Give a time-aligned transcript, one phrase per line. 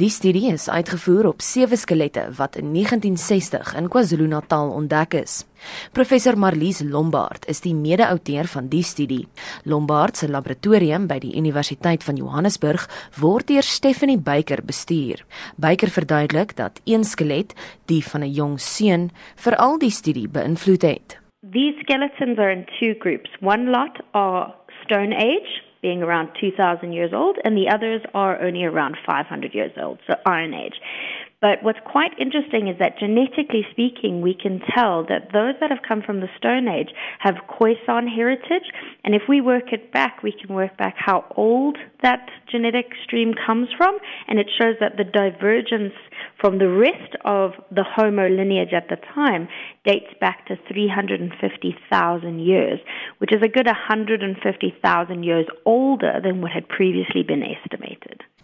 [0.00, 5.34] Die studie is uitgevoer op sewe skelette wat in 1960 in KwaZulu-Natal ontdek is.
[5.92, 9.26] Professor Marlies Lombard is die mede-outeur van die studie.
[9.68, 12.88] Lombard se laboratorium by die Universiteit van Johannesburg
[13.20, 15.20] word deur Stephanie Beyker bestuur.
[15.60, 17.52] Beyker verduidelik dat een skelet,
[17.84, 21.20] die van 'n jong seun, veral die studie beïnvloed het.
[21.52, 23.28] These skeletons are in two groups.
[23.42, 24.54] One lot are
[24.84, 29.72] Stone Age, being around 2,000 years old, and the others are only around 500 years
[29.80, 30.74] old, so Iron Age.
[31.40, 35.80] But what's quite interesting is that genetically speaking, we can tell that those that have
[35.86, 38.68] come from the Stone Age have Khoisan heritage.
[39.04, 43.32] And if we work it back, we can work back how old that genetic stream
[43.34, 43.96] comes from.
[44.28, 45.94] And it shows that the divergence
[46.38, 49.48] from the rest of the Homo lineage at the time
[49.84, 52.80] dates back to 350,000 years,
[53.16, 57.89] which is a good 150,000 years older than what had previously been estimated.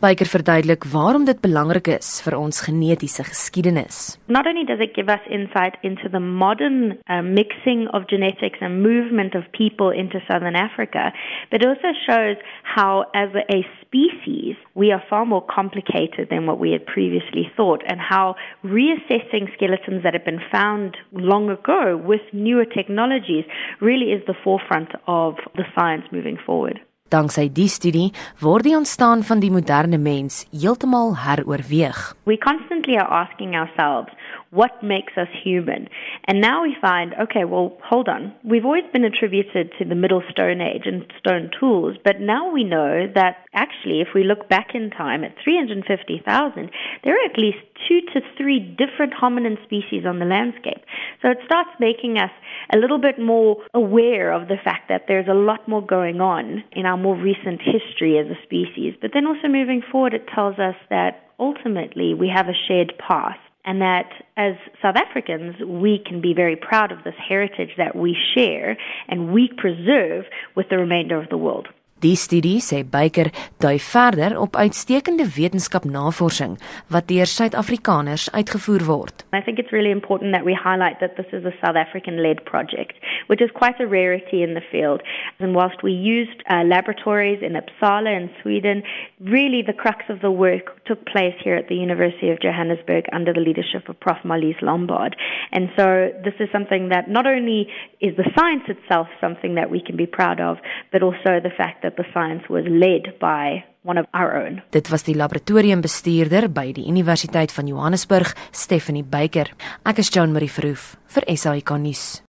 [0.00, 4.18] Baker verduidelik waarom dit belangrik is vir ons genetiese geskiedenis.
[4.28, 8.82] Not only does it give us insight into the modern uh, mixing of genetics and
[8.82, 11.14] movement of people into southern Africa,
[11.50, 16.72] but also shows how as a species we are far more complicated than what we
[16.72, 22.66] had previously thought and how reassessing skeletons that have been found long ago with newer
[22.66, 23.44] technologies
[23.80, 26.80] really is the forefront of the science moving forward.
[27.08, 28.08] Danksy die studie
[28.42, 32.00] word die ontstaan van die moderne mens heeltemal heroorweeg.
[32.26, 34.10] We constantly are asking ourselves
[34.50, 35.86] what makes us human.
[36.28, 38.34] And now we find, okay, well, hold on.
[38.42, 42.64] We've always been attributed to the Middle Stone Age and stone tools, but now we
[42.64, 46.70] know that actually, if we look back in time at 350,000,
[47.04, 50.82] there are at least two to three different hominin species on the landscape.
[51.22, 52.30] So it starts making us
[52.74, 56.64] a little bit more aware of the fact that there's a lot more going on
[56.72, 58.94] in our more recent history as a species.
[59.00, 63.38] But then also moving forward, it tells us that ultimately we have a shared past
[63.66, 68.16] and that as South Africans, we can be very proud of this heritage that we
[68.34, 68.78] share
[69.08, 70.24] and we preserve
[70.54, 71.68] with the remainder of the world.
[72.06, 76.52] Die studie sê Baker dui verder op uitstekende wetenskapnavorsing
[76.94, 79.24] wat deur Suid-Afrikaners uitgevoer word.
[79.34, 82.44] I think it's really important that we highlight that this is a South African led
[82.44, 82.94] project,
[83.26, 85.02] which is quite a rarity in the field.
[85.40, 88.84] And whilst we used uh, laboratories in Uppsala in Sweden,
[89.18, 93.32] really the crux of the work took place here at the University of Johannesburg under
[93.32, 94.22] the leadership of Prof.
[94.24, 95.16] Marlize Lombard.
[95.50, 97.66] And so this is something that not only
[98.00, 100.58] is the science itself something that we can be proud of,
[100.92, 104.62] but also the fact that the science was led by one of our own.
[104.70, 109.52] Dit was die laboratoriumbestuurder by die Universiteit van Johannesburg, Stephanie Beyker.
[109.86, 112.22] Ek is Joan Marie Verhoef vir SAK nuus.